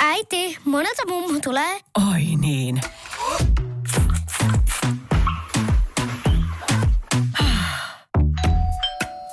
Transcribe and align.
Äiti, 0.00 0.58
monelta 0.64 1.02
mummu 1.08 1.40
tulee? 1.40 1.80
Oi 2.12 2.22
niin. 2.40 2.80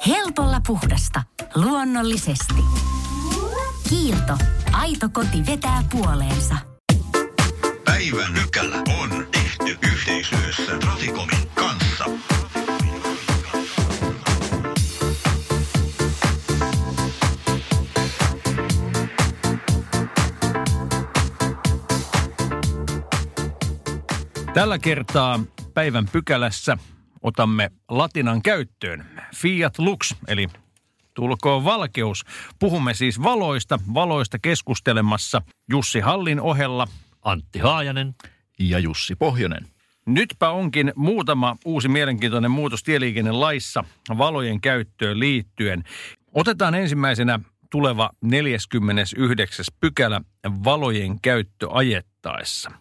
Helpolla 0.07 0.61
puhdasta. 0.67 1.23
Luonnollisesti. 1.55 2.63
Kiilto. 3.89 4.37
Aito 4.71 5.09
koti 5.09 5.45
vetää 5.45 5.83
puoleensa. 5.91 6.55
Päivän 7.85 8.33
nykälä 8.33 8.77
on 9.01 9.27
tehty 9.31 9.77
yhteistyössä 9.93 10.77
Traficomin 10.79 11.49
kanssa. 11.55 12.05
Tällä 24.53 24.79
kertaa 24.79 25.39
päivän 25.73 26.07
pykälässä 26.11 26.77
otamme 27.21 27.71
latinan 27.89 28.41
käyttöön. 28.41 29.05
Fiat 29.35 29.79
Lux, 29.79 30.15
eli 30.27 30.47
tulkoon 31.13 31.63
valkeus. 31.63 32.25
Puhumme 32.59 32.93
siis 32.93 33.23
valoista, 33.23 33.79
valoista 33.93 34.39
keskustelemassa 34.39 35.41
Jussi 35.69 35.99
Hallin 35.99 36.41
ohella. 36.41 36.87
Antti 37.21 37.59
Haajanen. 37.59 38.15
Ja 38.59 38.79
Jussi 38.79 39.15
Pohjonen. 39.15 39.67
Nytpä 40.05 40.49
onkin 40.49 40.93
muutama 40.95 41.55
uusi 41.65 41.87
mielenkiintoinen 41.87 42.51
muutos 42.51 42.83
tieliikennelaissa 42.83 43.83
valojen 44.17 44.61
käyttöön 44.61 45.19
liittyen. 45.19 45.83
Otetaan 46.33 46.75
ensimmäisenä 46.75 47.39
tuleva 47.69 48.09
49. 48.21 49.65
pykälä 49.79 50.21
valojen 50.63 51.21
käyttö 51.21 51.67
ajettaessa. 51.71 52.71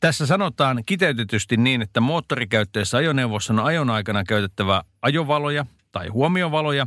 Tässä 0.00 0.26
sanotaan 0.26 0.82
kiteytetysti 0.86 1.56
niin, 1.56 1.82
että 1.82 2.00
moottorikäyttöisessä 2.00 2.98
ajoneuvossa 2.98 3.52
on 3.52 3.60
ajon 3.60 3.90
aikana 3.90 4.24
käytettävä 4.24 4.82
ajovaloja 5.02 5.66
tai 5.92 6.08
huomiovaloja 6.08 6.86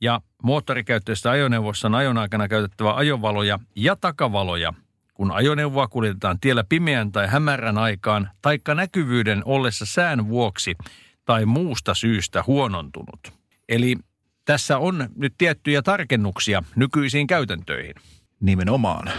ja 0.00 0.20
moottorikäyttöisessä 0.42 1.30
ajoneuvossa 1.30 1.88
on 1.88 1.94
ajon 1.94 2.18
aikana 2.18 2.48
käytettävä 2.48 2.94
ajovaloja 2.94 3.58
ja 3.76 3.96
takavaloja, 3.96 4.72
kun 5.14 5.32
ajoneuvoa 5.32 5.88
kuljetetaan 5.88 6.40
tiellä 6.40 6.64
pimeän 6.68 7.12
tai 7.12 7.26
hämärän 7.26 7.78
aikaan 7.78 8.30
taikka 8.42 8.74
näkyvyyden 8.74 9.42
ollessa 9.44 9.86
sään 9.86 10.28
vuoksi 10.28 10.76
tai 11.24 11.46
muusta 11.46 11.94
syystä 11.94 12.44
huonontunut. 12.46 13.32
Eli 13.68 13.96
tässä 14.44 14.78
on 14.78 15.08
nyt 15.16 15.34
tiettyjä 15.38 15.82
tarkennuksia 15.82 16.62
nykyisiin 16.76 17.26
käytäntöihin. 17.26 17.94
Nimenomaan 18.40 19.10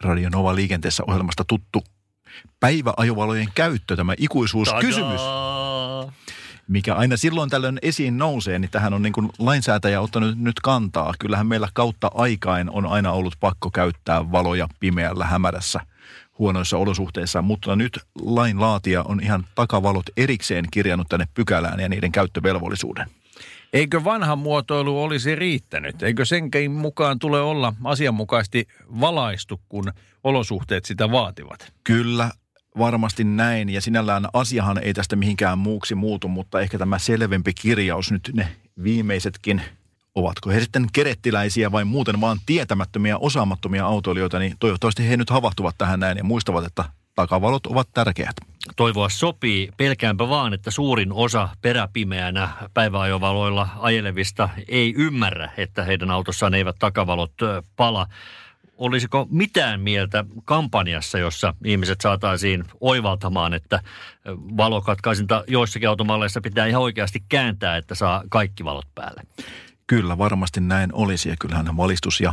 Radionova 0.00 0.54
liikenteessä 0.54 1.04
ohjelmasta 1.06 1.44
tuttu 1.44 1.84
päiväajovalojen 2.60 3.48
käyttö, 3.54 3.96
tämä 3.96 4.14
ikuisuuskysymys, 4.18 5.20
Tadaa! 5.20 6.12
mikä 6.68 6.94
aina 6.94 7.16
silloin 7.16 7.50
tällöin 7.50 7.78
esiin 7.82 8.18
nousee, 8.18 8.58
niin 8.58 8.70
tähän 8.70 8.94
on 8.94 9.02
niin 9.02 9.12
kuin 9.12 9.30
lainsäätäjä 9.38 10.00
ottanut 10.00 10.38
nyt 10.38 10.60
kantaa. 10.60 11.14
Kyllähän 11.18 11.46
meillä 11.46 11.68
kautta 11.74 12.10
aikain 12.14 12.70
on 12.70 12.86
aina 12.86 13.12
ollut 13.12 13.34
pakko 13.40 13.70
käyttää 13.70 14.32
valoja 14.32 14.68
pimeällä 14.80 15.26
hämärässä 15.26 15.80
huonoissa 16.38 16.78
olosuhteissa, 16.78 17.42
mutta 17.42 17.76
nyt 17.76 18.00
lainlaatija 18.22 19.02
on 19.02 19.20
ihan 19.22 19.46
takavalot 19.54 20.06
erikseen 20.16 20.64
kirjannut 20.70 21.08
tänne 21.08 21.28
pykälään 21.34 21.80
ja 21.80 21.88
niiden 21.88 22.12
käyttövelvollisuuden. 22.12 23.21
Eikö 23.72 24.04
vanha 24.04 24.36
muotoilu 24.36 25.02
olisi 25.02 25.34
riittänyt? 25.34 26.02
Eikö 26.02 26.24
senkin 26.24 26.70
mukaan 26.70 27.18
tule 27.18 27.40
olla 27.40 27.74
asianmukaisesti 27.84 28.66
valaistu, 29.00 29.60
kun 29.68 29.92
olosuhteet 30.24 30.84
sitä 30.84 31.10
vaativat? 31.10 31.72
Kyllä, 31.84 32.30
varmasti 32.78 33.24
näin. 33.24 33.68
Ja 33.68 33.80
sinällään 33.80 34.28
asiahan 34.32 34.78
ei 34.78 34.94
tästä 34.94 35.16
mihinkään 35.16 35.58
muuksi 35.58 35.94
muutu, 35.94 36.28
mutta 36.28 36.60
ehkä 36.60 36.78
tämä 36.78 36.98
selvempi 36.98 37.52
kirjaus 37.54 38.12
nyt 38.12 38.30
ne 38.32 38.48
viimeisetkin, 38.82 39.62
ovatko 40.14 40.50
he 40.50 40.60
sitten 40.60 40.86
kerettiläisiä 40.92 41.72
vai 41.72 41.84
muuten 41.84 42.20
vaan 42.20 42.38
tietämättömiä, 42.46 43.18
osaamattomia 43.18 43.86
autoilijoita, 43.86 44.38
niin 44.38 44.56
toivottavasti 44.60 45.08
he 45.08 45.16
nyt 45.16 45.30
havahtuvat 45.30 45.74
tähän 45.78 46.00
näin 46.00 46.18
ja 46.18 46.24
muistavat, 46.24 46.66
että 46.66 46.84
takavalot 47.14 47.66
ovat 47.66 47.88
tärkeät. 47.94 48.36
Toivoa 48.76 49.08
sopii. 49.08 49.68
Pelkäänpä 49.76 50.28
vaan, 50.28 50.54
että 50.54 50.70
suurin 50.70 51.12
osa 51.12 51.48
peräpimeänä 51.62 52.48
päiväajovaloilla 52.74 53.68
ajelevista 53.78 54.48
ei 54.68 54.94
ymmärrä, 54.96 55.50
että 55.56 55.84
heidän 55.84 56.10
autossaan 56.10 56.54
eivät 56.54 56.76
takavalot 56.78 57.32
pala. 57.76 58.06
Olisiko 58.76 59.26
mitään 59.30 59.80
mieltä 59.80 60.24
kampanjassa, 60.44 61.18
jossa 61.18 61.54
ihmiset 61.64 62.00
saataisiin 62.00 62.64
oivaltamaan, 62.80 63.54
että 63.54 63.82
valokatkaisinta 64.56 65.44
joissakin 65.48 65.88
automalleissa 65.88 66.40
pitää 66.40 66.66
ihan 66.66 66.82
oikeasti 66.82 67.24
kääntää, 67.28 67.76
että 67.76 67.94
saa 67.94 68.22
kaikki 68.30 68.64
valot 68.64 68.86
päälle? 68.94 69.22
Kyllä, 69.86 70.18
varmasti 70.18 70.60
näin 70.60 70.90
olisi 70.92 71.28
ja 71.28 71.36
kyllähän 71.40 71.76
valistus 71.76 72.20
ja 72.20 72.32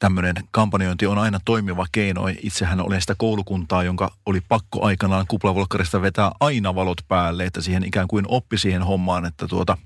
tämmöinen 0.00 0.34
kampanjointi 0.50 1.06
on 1.06 1.18
aina 1.18 1.40
toimiva 1.44 1.86
keino. 1.92 2.22
Itsehän 2.42 2.80
olen 2.80 3.00
sitä 3.00 3.14
koulukuntaa, 3.18 3.84
jonka 3.84 4.12
oli 4.26 4.40
pakko 4.48 4.84
aikanaan 4.84 5.26
kuplavolkkarista 5.28 6.02
vetää 6.02 6.32
aina 6.40 6.74
valot 6.74 6.98
päälle, 7.08 7.44
että 7.44 7.60
siihen 7.60 7.84
ikään 7.84 8.08
kuin 8.08 8.24
oppi 8.28 8.58
siihen 8.58 8.82
hommaan, 8.82 9.26
että 9.26 9.48
tuota, 9.48 9.78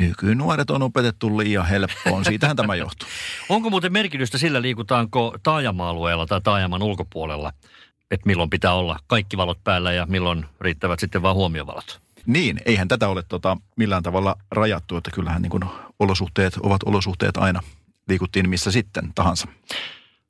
nykynuoret 0.00 0.70
on 0.70 0.82
opetettu 0.82 1.38
liian 1.38 1.66
helppoon. 1.66 2.24
Siitähän 2.24 2.56
tämä 2.56 2.74
johtuu. 2.74 3.08
Onko 3.48 3.70
muuten 3.70 3.92
merkitystä 3.92 4.38
sillä, 4.38 4.62
liikutaanko 4.62 5.34
taajama-alueella 5.42 6.26
tai 6.26 6.40
taajaman 6.40 6.82
ulkopuolella, 6.82 7.52
että 8.10 8.26
milloin 8.26 8.50
pitää 8.50 8.74
olla 8.74 8.98
kaikki 9.06 9.36
valot 9.36 9.64
päällä 9.64 9.92
ja 9.92 10.06
milloin 10.06 10.46
riittävät 10.60 11.00
sitten 11.00 11.22
vain 11.22 11.36
huomiovalot? 11.36 12.00
Niin, 12.26 12.60
eihän 12.64 12.88
tätä 12.88 13.08
ole 13.08 13.22
tota, 13.22 13.56
millään 13.76 14.02
tavalla 14.02 14.36
rajattu, 14.50 14.96
että 14.96 15.10
kyllähän 15.10 15.42
niin 15.42 15.50
kuin 15.50 15.64
olosuhteet 15.98 16.56
ovat 16.56 16.82
olosuhteet 16.84 17.36
aina. 17.36 17.62
Liikuttiin 18.08 18.48
missä 18.48 18.70
sitten 18.70 19.12
tahansa. 19.14 19.48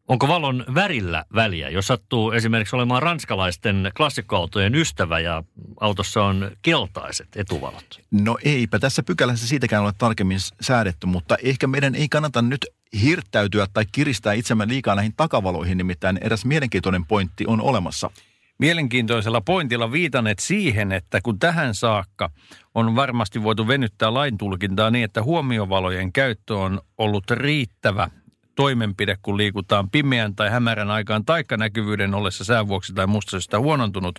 Onko 0.08 0.28
valon 0.28 0.64
värillä 0.74 1.24
väliä, 1.34 1.68
jos 1.68 1.86
sattuu 1.86 2.32
esimerkiksi 2.32 2.76
olemaan 2.76 3.02
ranskalaisten 3.02 3.90
klassikkoautojen 3.96 4.74
ystävä 4.74 5.20
ja 5.20 5.44
autossa 5.80 6.24
on 6.24 6.50
keltaiset 6.62 7.28
etuvalot? 7.36 8.00
No 8.10 8.38
eipä 8.44 8.78
tässä 8.78 9.02
pykälässä 9.02 9.48
siitäkään 9.48 9.82
ole 9.82 9.92
tarkemmin 9.98 10.38
säädetty, 10.60 11.06
mutta 11.06 11.36
ehkä 11.42 11.66
meidän 11.66 11.94
ei 11.94 12.08
kannata 12.08 12.42
nyt 12.42 12.66
hirttäytyä 13.02 13.66
tai 13.72 13.84
kiristää 13.92 14.32
itsemme 14.32 14.68
liikaa 14.68 14.94
näihin 14.94 15.14
takavaloihin, 15.16 15.78
nimittäin 15.78 16.18
eräs 16.20 16.44
mielenkiintoinen 16.44 17.06
pointti 17.06 17.44
on 17.46 17.60
olemassa. 17.60 18.10
Mielenkiintoisella 18.60 19.40
pointilla 19.40 19.92
viitaneet 19.92 20.38
siihen, 20.38 20.92
että 20.92 21.20
kun 21.22 21.38
tähän 21.38 21.74
saakka 21.74 22.30
on 22.74 22.96
varmasti 22.96 23.42
voitu 23.42 23.68
venyttää 23.68 24.14
laintulkintaa 24.14 24.90
niin, 24.90 25.04
että 25.04 25.22
huomiovalojen 25.22 26.12
käyttö 26.12 26.56
on 26.56 26.80
ollut 26.98 27.30
riittävä 27.30 28.10
toimenpide, 28.54 29.16
kun 29.22 29.36
liikutaan 29.36 29.90
pimeän 29.90 30.34
tai 30.36 30.50
hämärän 30.50 30.90
aikaan 30.90 31.24
taikka 31.24 31.56
näkyvyyden 31.56 32.14
ollessa 32.14 32.44
sään 32.44 32.68
vuoksi 32.68 32.92
tai 32.92 33.06
musta 33.06 33.30
syystä 33.30 33.58
huonontunut 33.58 34.18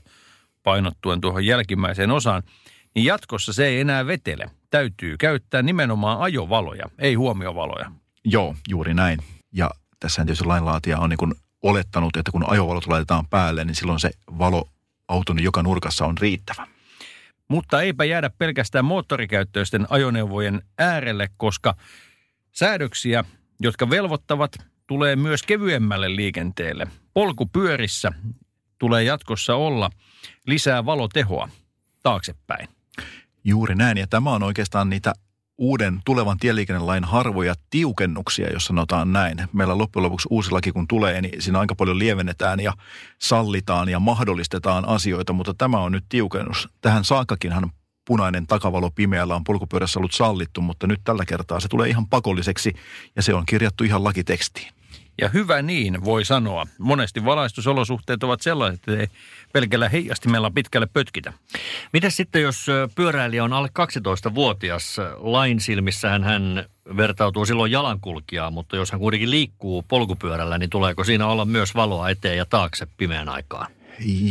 painottuen 0.63 1.21
tuohon 1.21 1.45
jälkimmäiseen 1.45 2.11
osaan, 2.11 2.43
niin 2.95 3.05
jatkossa 3.05 3.53
se 3.53 3.65
ei 3.65 3.79
enää 3.79 4.07
vetele. 4.07 4.49
Täytyy 4.69 5.17
käyttää 5.17 5.61
nimenomaan 5.61 6.19
ajovaloja, 6.19 6.85
ei 6.99 7.13
huomiovaloja. 7.13 7.91
Joo, 8.25 8.55
juuri 8.69 8.93
näin. 8.93 9.19
Ja 9.51 9.69
tässä 9.99 10.25
tietysti 10.25 10.45
lainlaatija 10.45 10.99
on 10.99 11.09
niin 11.09 11.35
olettanut, 11.63 12.17
että 12.17 12.31
kun 12.31 12.49
ajovalot 12.49 12.87
laitetaan 12.87 13.27
päälle, 13.27 13.65
niin 13.65 13.75
silloin 13.75 13.99
se 13.99 14.11
valo 14.37 14.69
auton 15.07 15.43
joka 15.43 15.63
nurkassa 15.63 16.05
on 16.05 16.17
riittävä. 16.17 16.67
Mutta 17.47 17.81
eipä 17.81 18.05
jäädä 18.05 18.29
pelkästään 18.29 18.85
moottorikäyttöisten 18.85 19.87
ajoneuvojen 19.89 20.61
äärelle, 20.77 21.29
koska 21.37 21.75
säädöksiä, 22.51 23.23
jotka 23.59 23.89
velvoittavat, 23.89 24.51
tulee 24.87 25.15
myös 25.15 25.43
kevyemmälle 25.43 26.15
liikenteelle. 26.15 26.87
Polkupyörissä 27.13 28.11
tulee 28.79 29.03
jatkossa 29.03 29.55
olla 29.55 29.89
lisää 30.47 30.85
valotehoa 30.85 31.49
taaksepäin. 32.03 32.67
Juuri 33.43 33.75
näin, 33.75 33.97
ja 33.97 34.07
tämä 34.07 34.31
on 34.31 34.43
oikeastaan 34.43 34.89
niitä 34.89 35.13
uuden 35.57 35.99
tulevan 36.05 36.37
tieliikennelain 36.37 37.03
harvoja 37.03 37.53
tiukennuksia, 37.69 38.53
jos 38.53 38.65
sanotaan 38.65 39.13
näin. 39.13 39.37
Meillä 39.53 39.77
loppujen 39.77 40.03
lopuksi 40.03 40.27
uusi 40.31 40.51
laki 40.51 40.71
kun 40.71 40.87
tulee, 40.87 41.21
niin 41.21 41.41
siinä 41.41 41.59
aika 41.59 41.75
paljon 41.75 41.99
lievennetään 41.99 42.59
ja 42.59 42.73
sallitaan 43.21 43.89
ja 43.89 43.99
mahdollistetaan 43.99 44.87
asioita, 44.87 45.33
mutta 45.33 45.53
tämä 45.53 45.79
on 45.79 45.91
nyt 45.91 46.05
tiukennus. 46.09 46.69
Tähän 46.81 47.05
saakkakinhan 47.05 47.71
punainen 48.07 48.47
takavalo 48.47 48.91
pimeällä 48.91 49.35
on 49.35 49.43
polkupyörässä 49.43 49.99
ollut 49.99 50.11
sallittu, 50.11 50.61
mutta 50.61 50.87
nyt 50.87 51.01
tällä 51.03 51.25
kertaa 51.25 51.59
se 51.59 51.67
tulee 51.67 51.89
ihan 51.89 52.07
pakolliseksi 52.07 52.73
ja 53.15 53.21
se 53.21 53.33
on 53.33 53.45
kirjattu 53.45 53.83
ihan 53.83 54.03
lakitekstiin. 54.03 54.80
Ja 55.21 55.29
hyvä 55.29 55.61
niin, 55.61 56.05
voi 56.05 56.25
sanoa. 56.25 56.67
Monesti 56.77 57.25
valaistusolosuhteet 57.25 58.23
ovat 58.23 58.41
sellaiset, 58.41 58.87
että 58.87 59.15
pelkällä 59.53 59.89
heijastimella 59.89 60.51
pitkälle 60.51 60.87
pötkitä. 60.93 61.33
Miten 61.93 62.11
sitten, 62.11 62.41
jos 62.41 62.67
pyöräilijä 62.95 63.43
on 63.43 63.53
alle 63.53 63.69
12-vuotias, 63.79 64.97
lain 65.17 65.59
silmissään 65.59 66.23
hän 66.23 66.65
vertautuu 66.97 67.45
silloin 67.45 67.71
jalankulkijaan, 67.71 68.53
mutta 68.53 68.75
jos 68.75 68.91
hän 68.91 68.99
kuitenkin 68.99 69.31
liikkuu 69.31 69.83
polkupyörällä, 69.87 70.57
niin 70.57 70.69
tuleeko 70.69 71.03
siinä 71.03 71.27
olla 71.27 71.45
myös 71.45 71.75
valoa 71.75 72.09
eteen 72.09 72.37
ja 72.37 72.45
taakse 72.45 72.87
pimeän 72.97 73.29
aikaan? 73.29 73.67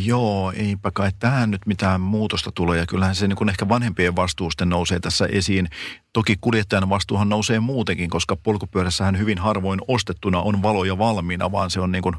Joo, 0.05 0.53
eipä 0.57 0.91
kai 0.91 1.11
tähän 1.19 1.51
nyt 1.51 1.67
mitään 1.67 2.01
muutosta 2.01 2.53
tule 2.55 2.79
ja 2.79 2.87
kyllähän 2.87 3.15
se 3.15 3.29
niin 3.29 3.49
ehkä 3.49 3.69
vanhempien 3.69 4.17
vastuusten 4.17 4.69
nousee 4.69 5.01
tässä 5.01 5.27
esiin. 5.27 5.69
Toki 6.13 6.37
kuljettajan 6.41 6.89
vastuuhan 6.89 7.29
nousee 7.29 7.61
muutenkin, 7.61 8.11
koska 8.11 8.37
polkupyörässähän 8.37 9.19
hyvin 9.19 9.39
harvoin 9.39 9.81
ostettuna 9.89 10.41
on 10.41 10.63
valoja 10.63 10.99
valmiina, 10.99 11.53
vaan 11.53 11.71
se 11.71 11.81
on 11.81 11.93
niin 11.93 12.03
kuin 12.03 12.15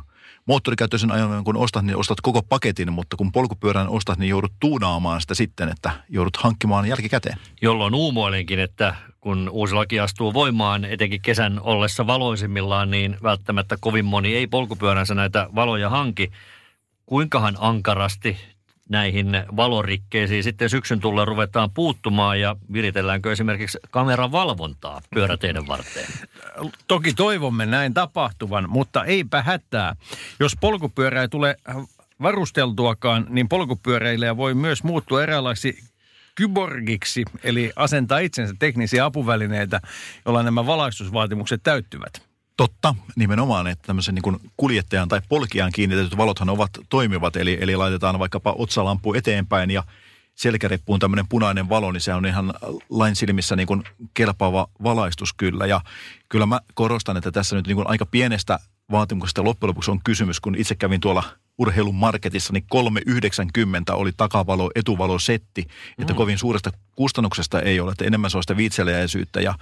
moottorikäyttöisen 0.45 1.11
ajoneuvon 1.11 1.43
kun 1.43 1.57
ostat, 1.57 1.85
niin 1.85 1.97
ostat 1.97 2.21
koko 2.21 2.41
paketin, 2.41 2.93
mutta 2.93 3.17
kun 3.17 3.31
polkupyörän 3.31 3.89
ostat, 3.89 4.19
niin 4.19 4.29
joudut 4.29 4.53
tuunaamaan 4.59 5.21
sitä 5.21 5.35
sitten, 5.35 5.69
että 5.69 5.91
joudut 6.09 6.37
hankkimaan 6.37 6.87
jälkikäteen. 6.87 7.37
Jolloin 7.61 7.95
uumoilenkin, 7.95 8.59
että 8.59 8.95
kun 9.19 9.49
uusi 9.49 9.73
laki 9.73 9.99
astuu 9.99 10.33
voimaan, 10.33 10.85
etenkin 10.85 11.21
kesän 11.21 11.59
ollessa 11.61 12.07
valoisimmillaan, 12.07 12.91
niin 12.91 13.17
välttämättä 13.23 13.77
kovin 13.79 14.05
moni 14.05 14.35
ei 14.35 14.47
polkupyöränsä 14.47 15.15
näitä 15.15 15.49
valoja 15.55 15.89
hanki. 15.89 16.31
Kuinkahan 17.05 17.57
ankarasti 17.59 18.37
näihin 18.89 19.27
valorikkeisiin 19.55 20.43
sitten 20.43 20.69
syksyn 20.69 20.99
tullen 20.99 21.27
ruvetaan 21.27 21.71
puuttumaan 21.71 22.39
ja 22.39 22.55
viritelläänkö 22.73 23.31
esimerkiksi 23.31 23.77
kameran 23.91 24.31
valvontaa 24.31 25.01
pyöräteiden 25.13 25.67
varteen? 25.67 26.07
Toki 26.87 27.13
toivomme 27.13 27.65
näin 27.65 27.93
tapahtuvan, 27.93 28.69
mutta 28.69 29.05
eipä 29.05 29.41
hätää. 29.41 29.95
Jos 30.39 30.57
polkupyörä 30.61 31.21
ei 31.21 31.27
tule 31.27 31.57
varusteltuakaan, 32.21 33.25
niin 33.29 33.49
polkupyöräilijä 33.49 34.37
voi 34.37 34.53
myös 34.53 34.83
muuttua 34.83 35.23
eräänlaiksi 35.23 35.79
kyborgiksi, 36.35 37.25
eli 37.43 37.71
asentaa 37.75 38.19
itsensä 38.19 38.55
teknisiä 38.59 39.05
apuvälineitä, 39.05 39.81
joilla 40.25 40.43
nämä 40.43 40.65
valaistusvaatimukset 40.65 41.63
täyttyvät. 41.63 42.30
Totta, 42.61 42.95
nimenomaan, 43.15 43.67
että 43.67 43.87
tämmöisen 43.87 44.15
niin 44.15 44.51
kuljettajan 44.57 45.07
tai 45.07 45.21
polkijan 45.29 45.71
kiinnitetyt 45.71 46.17
valothan 46.17 46.49
ovat 46.49 46.69
toimivat, 46.89 47.35
eli, 47.35 47.57
eli 47.61 47.75
laitetaan 47.75 48.19
vaikkapa 48.19 48.55
otsalampu 48.57 49.13
eteenpäin 49.13 49.71
ja 49.71 49.83
selkäreppuun 50.35 50.99
tämmöinen 50.99 51.27
punainen 51.27 51.69
valo, 51.69 51.91
niin 51.91 52.01
se 52.01 52.13
on 52.13 52.25
ihan 52.25 52.53
lain 52.89 53.15
silmissä 53.15 53.55
niin 53.55 53.67
kuin 53.67 53.83
kelpaava 54.13 54.67
valaistus 54.83 55.33
kyllä. 55.33 55.65
Ja 55.65 55.81
kyllä 56.29 56.45
mä 56.45 56.59
korostan, 56.73 57.17
että 57.17 57.31
tässä 57.31 57.55
nyt 57.55 57.67
niin 57.67 57.75
kuin 57.75 57.87
aika 57.87 58.05
pienestä 58.05 58.59
vaatimuksesta 58.91 59.43
loppujen 59.43 59.69
lopuksi 59.69 59.91
on 59.91 59.99
kysymys, 60.03 60.39
kun 60.39 60.55
itse 60.55 60.75
kävin 60.75 61.01
tuolla 61.01 61.23
urheilun 61.57 61.95
marketissa, 61.95 62.53
niin 62.53 62.65
3,90 63.09 63.93
oli 63.93 64.11
takavalo, 64.17 64.71
etuvalo 64.75 65.19
setti, 65.19 65.67
että 65.99 66.13
mm. 66.13 66.17
kovin 66.17 66.37
suuresta 66.37 66.71
kustannuksesta 66.95 67.61
ei 67.61 67.79
ole, 67.79 67.91
että 67.91 68.05
enemmän 68.05 68.31
se 68.31 68.37
on 68.37 68.43
sitä 68.43 68.57
viitseliäisyyttä 68.57 69.41
ja 69.41 69.53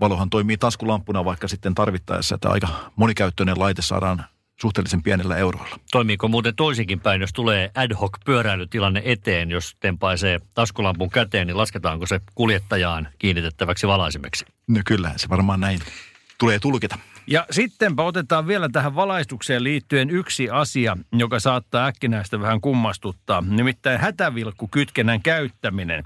valohan 0.00 0.30
toimii 0.30 0.56
taskulampuna 0.56 1.24
vaikka 1.24 1.48
sitten 1.48 1.74
tarvittaessa, 1.74 2.34
että 2.34 2.50
aika 2.50 2.68
monikäyttöinen 2.96 3.58
laite 3.58 3.82
saadaan 3.82 4.24
suhteellisen 4.60 5.02
pienellä 5.02 5.36
euroilla. 5.36 5.76
Toimiiko 5.92 6.28
muuten 6.28 6.56
toisinkin 6.56 7.00
päin, 7.00 7.20
jos 7.20 7.32
tulee 7.32 7.70
ad 7.74 7.94
hoc 7.94 8.12
pyöräilytilanne 8.24 9.02
eteen, 9.04 9.50
jos 9.50 9.76
tempaisee 9.80 10.40
taskulampun 10.54 11.10
käteen, 11.10 11.46
niin 11.46 11.56
lasketaanko 11.56 12.06
se 12.06 12.20
kuljettajaan 12.34 13.08
kiinnitettäväksi 13.18 13.86
valaisimeksi? 13.86 14.44
No 14.68 14.80
kyllä, 14.86 15.12
se 15.16 15.28
varmaan 15.28 15.60
näin 15.60 15.80
tulee 16.38 16.58
tulkita. 16.58 16.98
Ja 17.26 17.46
sittenpä 17.50 18.02
otetaan 18.02 18.46
vielä 18.46 18.68
tähän 18.68 18.94
valaistukseen 18.94 19.64
liittyen 19.64 20.10
yksi 20.10 20.50
asia, 20.50 20.96
joka 21.12 21.40
saattaa 21.40 21.86
äkkinäistä 21.86 22.40
vähän 22.40 22.60
kummastuttaa, 22.60 23.40
nimittäin 23.40 24.00
hätävilkkukytkennän 24.00 25.22
käyttäminen. 25.22 26.04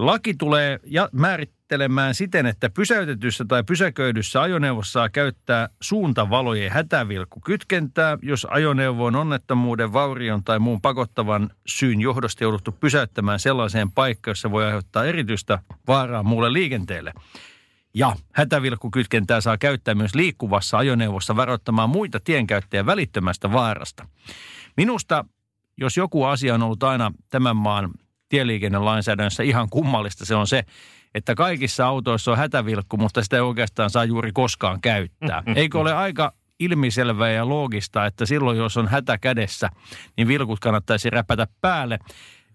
Laki 0.00 0.34
tulee 0.34 0.80
ja 0.84 1.08
määrittelemään 1.12 2.14
siten, 2.14 2.46
että 2.46 2.70
pysäytetyssä 2.70 3.44
tai 3.48 3.64
pysäköidyssä 3.64 4.42
ajoneuvossa 4.42 4.92
saa 4.92 5.08
käyttää 5.08 5.68
suuntavalojen 5.80 6.72
hätävilkkukytkentää, 6.72 8.18
jos 8.22 8.46
ajoneuvo 8.50 9.04
on 9.04 9.16
onnettomuuden, 9.16 9.92
vaurion 9.92 10.44
tai 10.44 10.58
muun 10.58 10.80
pakottavan 10.80 11.50
syyn 11.66 12.00
johdosta 12.00 12.44
jouduttu 12.44 12.72
pysäyttämään 12.72 13.40
sellaiseen 13.40 13.92
paikkaan, 13.92 14.30
jossa 14.30 14.50
voi 14.50 14.64
aiheuttaa 14.64 15.04
erityistä 15.04 15.58
vaaraa 15.88 16.22
muulle 16.22 16.52
liikenteelle. 16.52 17.12
Ja 17.94 18.16
hätävilkkukytkentää 18.32 19.40
saa 19.40 19.58
käyttää 19.58 19.94
myös 19.94 20.14
liikkuvassa 20.14 20.78
ajoneuvossa 20.78 21.36
varoittamaan 21.36 21.90
muita 21.90 22.20
tienkäyttäjiä 22.20 22.86
välittömästä 22.86 23.52
vaarasta. 23.52 24.08
Minusta, 24.76 25.24
jos 25.76 25.96
joku 25.96 26.24
asia 26.24 26.54
on 26.54 26.62
ollut 26.62 26.82
aina 26.82 27.12
tämän 27.30 27.56
maan 27.56 27.90
tieliikennelainsäädännössä 28.30 29.42
ihan 29.42 29.68
kummallista, 29.70 30.24
se 30.24 30.34
on 30.34 30.46
se, 30.46 30.64
että 31.14 31.34
kaikissa 31.34 31.86
autoissa 31.86 32.32
on 32.32 32.38
hätävilkku, 32.38 32.96
mutta 32.96 33.22
sitä 33.22 33.36
ei 33.36 33.42
oikeastaan 33.42 33.90
saa 33.90 34.04
juuri 34.04 34.32
koskaan 34.32 34.80
käyttää. 34.80 35.42
Eikö 35.56 35.78
ole 35.78 35.94
aika 35.94 36.32
ilmiselvää 36.58 37.30
ja 37.30 37.48
loogista, 37.48 38.06
että 38.06 38.26
silloin 38.26 38.58
jos 38.58 38.76
on 38.76 38.88
hätä 38.88 39.18
kädessä, 39.18 39.70
niin 40.16 40.28
vilkut 40.28 40.60
kannattaisi 40.60 41.10
räpätä 41.10 41.46
päälle. 41.60 41.98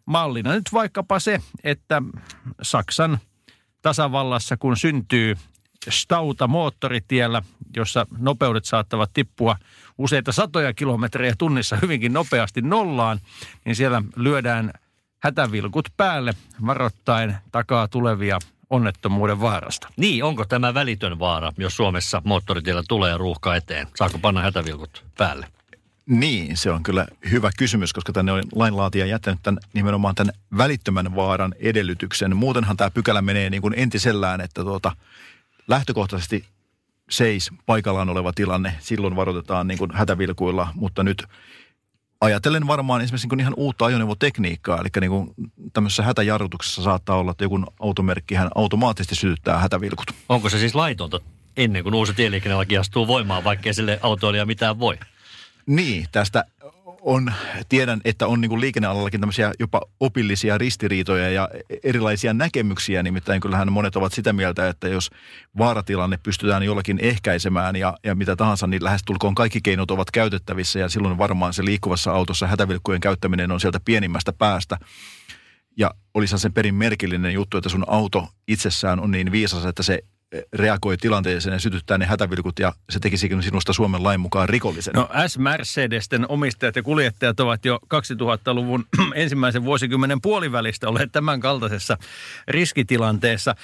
Mallina 0.06 0.54
nyt 0.54 0.74
vaikkapa 0.74 1.20
se, 1.20 1.42
että 1.64 2.02
Saksan 2.62 3.20
tasavallassa, 3.82 4.58
kun 4.58 4.78
syntyy 4.78 5.36
stauta 5.90 6.48
moottoritiellä, 6.48 7.42
jossa 7.76 8.08
nopeudet 8.18 8.66
saattavat 8.66 9.14
tippua 9.14 9.56
useita 9.98 10.32
satoja 10.32 10.74
kilometrejä 10.74 11.34
tunnissa 11.38 11.78
hyvinkin 11.82 12.14
nopeasti 12.14 12.62
nollaan, 12.62 13.20
niin 13.66 13.76
siellä 13.76 14.02
lyödään 14.16 14.72
hätävilkut 15.26 15.90
päälle 15.98 16.34
varoittaen 16.66 17.38
takaa 17.52 17.88
tulevia 17.88 18.40
onnettomuuden 18.70 19.42
vaarasta. 19.42 19.88
Niin, 19.98 20.24
onko 20.24 20.46
tämä 20.46 20.74
välitön 20.74 21.20
vaara, 21.20 21.52
jos 21.58 21.76
Suomessa 21.76 22.22
moottoritiellä 22.26 22.84
tulee 22.88 23.18
ruuhka 23.18 23.56
eteen? 23.56 23.88
Saako 23.96 24.20
panna 24.20 24.42
hätävilkut 24.42 25.06
päälle? 25.18 25.48
Niin, 26.06 26.58
se 26.58 26.72
on 26.72 26.84
kyllä 26.84 27.08
hyvä 27.32 27.50
kysymys, 27.58 27.94
koska 27.94 28.14
tänne 28.14 28.32
on 28.32 28.44
lainlaatija 28.56 29.06
jättänyt 29.06 29.40
tämän, 29.44 29.60
nimenomaan 29.74 30.16
tämän 30.16 30.34
välittömän 30.58 31.16
vaaran 31.16 31.56
edellytyksen. 31.60 32.38
Muutenhan 32.38 32.78
tämä 32.78 32.90
pykälä 32.90 33.22
menee 33.22 33.50
niin 33.50 33.62
kuin 33.62 33.74
entisellään, 33.78 34.42
että 34.42 34.64
tuota, 34.64 34.96
lähtökohtaisesti 35.68 36.46
seis 37.10 37.50
paikallaan 37.66 38.10
oleva 38.10 38.34
tilanne, 38.34 38.76
silloin 38.80 39.16
varoitetaan 39.16 39.68
niin 39.68 39.78
kuin 39.78 39.92
hätävilkuilla, 39.94 40.68
mutta 40.76 41.04
nyt 41.04 41.24
ajatellen 42.22 42.68
varmaan 42.68 43.02
esimerkiksi 43.02 43.28
niin 43.28 43.40
ihan 43.40 43.54
uutta 43.58 43.86
ajoneuvotekniikkaa, 43.86 44.82
eli 44.82 44.88
niin 45.02 45.12
kuin 45.12 45.34
tämmöisessä 45.74 46.04
hätäjarrutuksessa 46.04 46.84
saattaa 46.84 47.18
olla, 47.18 47.32
että 47.32 47.44
joku 47.44 47.64
automerkkihän 47.80 48.50
automaattisesti 48.56 49.16
sytyttää 49.16 49.58
hätävilkut. 49.58 50.12
Onko 50.30 50.50
se 50.50 50.60
siis 50.60 50.76
laitonta 50.76 51.20
ennen 51.58 51.84
kuin 51.84 51.96
uusi 51.96 52.14
tieliikennelaki 52.14 52.78
astuu 52.78 53.08
voimaan, 53.08 53.44
vaikkei 53.44 53.74
sille 53.74 54.00
autoilija 54.02 54.46
mitään 54.46 54.80
voi? 54.80 54.98
Niin, 55.66 56.06
tästä 56.12 56.46
on, 57.06 57.34
tiedän, 57.70 58.02
että 58.06 58.28
on 58.28 58.42
niin 58.42 58.62
liikennealallakin 58.62 59.20
tämmöisiä 59.20 59.52
jopa 59.60 59.82
opillisia 60.00 60.58
ristiriitoja 60.58 61.30
ja 61.30 61.50
erilaisia 61.84 62.34
näkemyksiä. 62.34 63.04
Nimittäin 63.04 63.42
kyllähän 63.42 63.72
monet 63.72 63.96
ovat 63.96 64.14
sitä 64.14 64.34
mieltä, 64.34 64.70
että 64.70 64.88
jos 64.88 65.10
vaaratilanne 65.58 66.20
pystytään 66.24 66.64
jollakin 66.64 67.00
ehkäisemään 67.02 67.76
ja, 67.76 67.98
ja 68.04 68.16
mitä 68.16 68.36
tahansa, 68.36 68.68
niin 68.68 68.84
lähestulkoon 68.84 69.36
kaikki 69.36 69.60
keinot 69.62 69.92
ovat 69.92 70.12
käytettävissä 70.12 70.80
ja 70.80 70.90
silloin 70.90 71.18
varmaan 71.18 71.54
se 71.54 71.66
liikkuvassa 71.66 72.12
autossa 72.12 72.48
hätävilkkujen 72.48 73.02
käyttäminen 73.02 73.52
on 73.52 73.60
sieltä 73.60 73.80
pienimmästä 73.86 74.34
päästä. 74.34 74.78
Ja 75.78 75.92
olisihan 76.14 76.40
sen 76.40 76.54
perin 76.54 76.76
merkillinen 76.76 77.34
juttu, 77.34 77.58
että 77.58 77.70
sun 77.70 77.86
auto 77.88 78.28
itsessään 78.48 79.00
on 79.00 79.12
niin 79.12 79.32
viisas, 79.32 79.66
että 79.66 79.84
se 79.84 80.00
reagoi 80.54 80.98
tilanteeseen 80.98 81.54
ja 81.54 81.60
sytyttää 81.60 81.98
ne 81.98 82.06
hätävilkut 82.06 82.60
ja 82.60 82.74
se 82.90 83.00
tekisikin 83.00 83.44
sinusta 83.44 83.74
Suomen 83.74 84.04
lain 84.04 84.20
mukaan 84.20 84.50
rikollisen. 84.50 84.94
No 84.94 85.10
S-Mercedesten 85.28 86.26
omistajat 86.30 86.76
ja 86.76 86.84
kuljettajat 86.84 87.40
ovat 87.40 87.66
jo 87.66 87.80
2000-luvun 87.84 88.86
ensimmäisen 89.16 89.64
vuosikymmenen 89.64 90.22
puolivälistä 90.22 90.90
olleet 90.90 91.12
tämän 91.12 91.40
kaltaisessa 91.40 91.98
riskitilanteessa. 92.48 93.56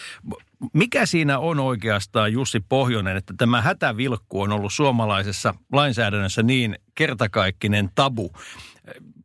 Mikä 0.74 1.06
siinä 1.06 1.40
on 1.40 1.60
oikeastaan 1.60 2.34
Jussi 2.34 2.60
Pohjonen, 2.70 3.18
että 3.18 3.34
tämä 3.38 3.62
hätävilkku 3.62 4.42
on 4.42 4.52
ollut 4.52 4.74
suomalaisessa 4.74 5.54
lainsäädännössä 5.72 6.44
niin 6.44 6.76
kertakaikkinen 6.96 7.90
tabu? 7.96 8.32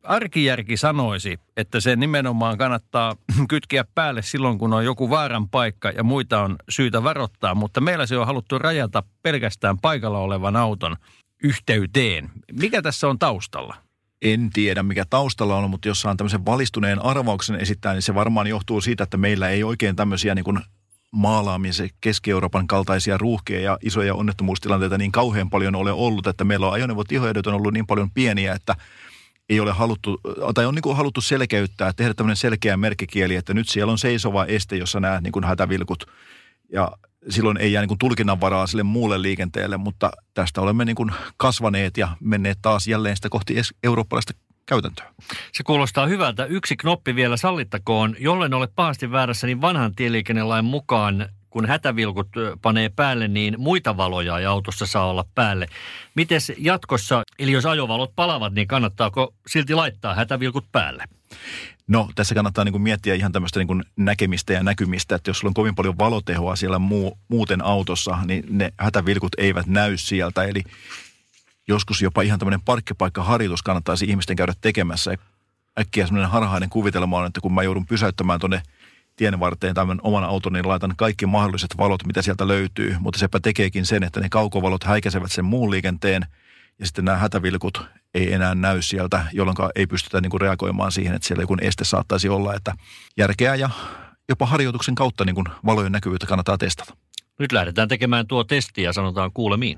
arkijärki 0.07 0.77
sanoisi, 0.77 1.39
että 1.57 1.79
se 1.79 1.95
nimenomaan 1.95 2.57
kannattaa 2.57 3.15
kytkeä 3.49 3.85
päälle 3.95 4.21
silloin, 4.21 4.57
kun 4.57 4.73
on 4.73 4.85
joku 4.85 5.09
vaaran 5.09 5.49
paikka 5.49 5.89
ja 5.89 6.03
muita 6.03 6.41
on 6.41 6.55
syytä 6.69 7.03
varoittaa, 7.03 7.55
mutta 7.55 7.81
meillä 7.81 8.05
se 8.05 8.17
on 8.17 8.25
haluttu 8.25 8.59
rajata 8.59 9.03
pelkästään 9.23 9.77
paikalla 9.77 10.19
olevan 10.19 10.55
auton 10.55 10.95
yhteyteen. 11.43 12.29
Mikä 12.51 12.81
tässä 12.81 13.07
on 13.07 13.19
taustalla? 13.19 13.75
En 14.21 14.49
tiedä, 14.49 14.83
mikä 14.83 15.05
taustalla 15.09 15.57
on, 15.57 15.69
mutta 15.69 15.87
jos 15.87 16.01
saan 16.01 16.17
tämmöisen 16.17 16.45
valistuneen 16.45 17.05
arvauksen 17.05 17.55
esittää, 17.55 17.93
niin 17.93 18.01
se 18.01 18.15
varmaan 18.15 18.47
johtuu 18.47 18.81
siitä, 18.81 19.03
että 19.03 19.17
meillä 19.17 19.49
ei 19.49 19.63
oikein 19.63 19.95
tämmöisiä 19.95 20.35
niin 20.35 20.45
kuin 20.45 20.59
maalaamisen 21.11 21.89
Keski-Euroopan 22.01 22.67
kaltaisia 22.67 23.17
ruuhkia 23.17 23.59
ja 23.59 23.77
isoja 23.81 24.15
onnettomuustilanteita 24.15 24.97
niin 24.97 25.11
kauhean 25.11 25.49
paljon 25.49 25.75
ole 25.75 25.91
ollut, 25.91 26.27
että 26.27 26.43
meillä 26.43 26.67
on 26.67 26.73
ajoneuvotihoedot 26.73 27.47
on 27.47 27.53
ollut 27.53 27.73
niin 27.73 27.87
paljon 27.87 28.11
pieniä, 28.11 28.53
että 28.53 28.75
ei 29.49 29.59
ole 29.59 29.71
haluttu, 29.71 30.21
tai 30.55 30.65
on 30.65 30.75
niin 30.75 30.83
kuin 30.83 30.97
haluttu 30.97 31.21
selkeyttää, 31.21 31.93
tehdä 31.93 32.13
tämmöinen 32.13 32.37
selkeä 32.37 32.77
merkkikieli, 32.77 33.35
että 33.35 33.53
nyt 33.53 33.69
siellä 33.69 33.91
on 33.91 33.97
seisova 33.97 34.45
este, 34.45 34.77
jossa 34.77 34.99
näet 34.99 35.23
niin 35.23 35.31
kuin 35.31 35.45
hätävilkut. 35.45 36.05
Ja 36.71 36.91
silloin 37.29 37.57
ei 37.57 37.71
jää 37.71 37.81
niin 37.81 37.87
kuin 37.87 37.97
tulkinnanvaraa 37.97 38.67
sille 38.67 38.83
muulle 38.83 39.21
liikenteelle, 39.21 39.77
mutta 39.77 40.11
tästä 40.33 40.61
olemme 40.61 40.85
niin 40.85 40.95
kuin 40.95 41.11
kasvaneet 41.37 41.97
ja 41.97 42.17
menneet 42.19 42.57
taas 42.61 42.87
jälleen 42.87 43.15
sitä 43.15 43.29
kohti 43.29 43.55
eurooppalaista 43.83 44.33
käytäntöä. 44.67 45.13
Se 45.53 45.63
kuulostaa 45.63 46.07
hyvältä. 46.07 46.45
Yksi 46.45 46.77
knoppi 46.77 47.15
vielä 47.15 47.37
sallittakoon. 47.37 48.15
Jollen 48.19 48.53
ole 48.53 48.67
pahasti 48.75 49.11
väärässä, 49.11 49.47
niin 49.47 49.61
vanhan 49.61 49.95
tieliikennelain 49.95 50.65
mukaan 50.65 51.29
kun 51.49 51.65
hätävilkut 51.65 52.27
panee 52.61 52.89
päälle, 52.89 53.27
niin 53.27 53.55
muita 53.57 53.97
valoja 53.97 54.39
ei 54.39 54.45
autossa 54.45 54.85
saa 54.85 55.09
olla 55.09 55.25
päälle. 55.35 55.67
Miten 56.15 56.41
jatkossa, 56.57 57.23
eli 57.39 57.51
jos 57.51 57.65
ajovalot 57.65 58.15
palavat, 58.15 58.53
niin 58.53 58.67
kannattaako 58.67 59.33
silti 59.47 59.73
laittaa 59.73 60.15
hätävilkut 60.15 60.71
päälle? 60.71 61.03
No 61.87 62.09
tässä 62.15 62.35
kannattaa 62.35 62.63
niin 62.63 62.71
kuin 62.71 62.81
miettiä 62.81 63.15
ihan 63.15 63.31
tämmöistä 63.31 63.59
niin 63.59 63.67
kuin 63.67 63.83
näkemistä 63.95 64.53
ja 64.53 64.63
näkymistä, 64.63 65.15
että 65.15 65.29
jos 65.29 65.39
sulla 65.39 65.49
on 65.49 65.53
kovin 65.53 65.75
paljon 65.75 65.97
valotehoa 65.97 66.55
siellä 66.55 66.79
muu, 66.79 67.17
muuten 67.27 67.65
autossa, 67.65 68.17
niin 68.25 68.43
ne 68.49 68.73
hätävilkut 68.79 69.31
eivät 69.37 69.67
näy 69.67 69.97
sieltä. 69.97 70.43
Eli 70.43 70.63
joskus 71.67 72.01
jopa 72.01 72.21
ihan 72.21 72.39
tämmöinen 72.39 72.61
parkkipaikkaharjoitus 72.61 73.61
kannattaisi 73.61 74.05
ihmisten 74.05 74.35
käydä 74.35 74.53
tekemässä. 74.61 75.11
Äkkiä 75.79 76.05
semmoinen 76.05 76.31
harhainen 76.31 76.69
kuvitelma 76.69 77.17
on, 77.17 77.25
että 77.25 77.41
kun 77.41 77.53
mä 77.53 77.63
joudun 77.63 77.85
pysäyttämään 77.85 78.39
tuonne 78.39 78.61
tien 79.15 79.39
varteen 79.39 79.75
tämän 79.75 79.99
oman 80.03 80.23
auton, 80.23 80.53
niin 80.53 80.67
laitan 80.67 80.93
kaikki 80.97 81.25
mahdolliset 81.25 81.77
valot, 81.77 82.05
mitä 82.05 82.21
sieltä 82.21 82.47
löytyy. 82.47 82.95
Mutta 82.99 83.19
sepä 83.19 83.39
tekeekin 83.39 83.85
sen, 83.85 84.03
että 84.03 84.19
ne 84.19 84.29
kaukovalot 84.29 84.83
häikäisevät 84.83 85.31
sen 85.31 85.45
muun 85.45 85.71
liikenteen 85.71 86.25
ja 86.79 86.85
sitten 86.85 87.05
nämä 87.05 87.17
hätävilkut 87.17 87.85
ei 88.13 88.33
enää 88.33 88.55
näy 88.55 88.81
sieltä, 88.81 89.25
jolloin 89.33 89.57
ei 89.75 89.87
pystytä 89.87 90.21
niin 90.21 90.29
kuin 90.29 90.41
reagoimaan 90.41 90.91
siihen, 90.91 91.15
että 91.15 91.27
siellä 91.27 91.43
joku 91.43 91.57
este 91.61 91.85
saattaisi 91.85 92.29
olla, 92.29 92.53
että 92.53 92.73
järkeä 93.17 93.55
ja 93.55 93.69
jopa 94.29 94.45
harjoituksen 94.45 94.95
kautta 94.95 95.25
niin 95.25 95.35
kuin 95.35 95.47
valojen 95.65 95.91
näkyvyyttä 95.91 96.27
kannattaa 96.27 96.57
testata. 96.57 96.97
Nyt 97.39 97.51
lähdetään 97.51 97.87
tekemään 97.87 98.27
tuo 98.27 98.43
testi 98.43 98.83
ja 98.83 98.93
sanotaan 98.93 99.31
kuulemiin. 99.33 99.77